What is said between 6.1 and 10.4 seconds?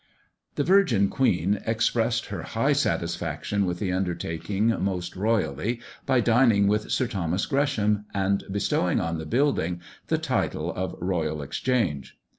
dining with Sir Thomas Gresham, and bestowing on the building the